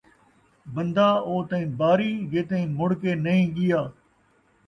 [0.73, 3.81] بندہ او تئیں باری، جے تئیں مڑ کے نئیں ڳیا